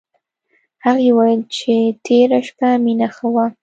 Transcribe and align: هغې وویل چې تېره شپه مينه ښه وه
هغې 0.85 1.09
وویل 1.13 1.41
چې 1.57 1.73
تېره 2.05 2.39
شپه 2.47 2.67
مينه 2.85 3.07
ښه 3.15 3.27
وه 3.33 3.45